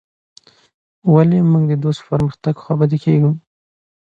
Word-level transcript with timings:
ولي 1.13 1.39
موږ 1.51 1.63
د 1.69 1.73
دوست 1.83 1.99
په 2.03 2.07
پرمختګ 2.11 2.53
خوابدي 2.63 2.97
کيږو. 3.05 3.31